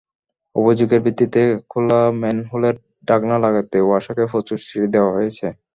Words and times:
অভিযোগের 0.55 0.99
ভিত্তিতে 1.05 1.41
খোলা 1.71 2.01
ম্যানহোলের 2.21 2.75
ঢাকনা 3.07 3.37
লাগাতে 3.45 3.77
ওয়াসাকে 3.81 4.23
প্রচুর 4.31 4.57
চিঠি 4.61 4.87
দেওয়া 4.95 5.11
হয়েছে। 5.17 5.47